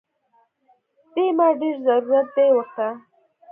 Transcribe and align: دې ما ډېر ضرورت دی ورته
دې 1.13 1.25
ما 1.37 1.47
ډېر 1.59 1.75
ضرورت 1.87 2.27
دی 2.35 2.47
ورته 2.55 2.87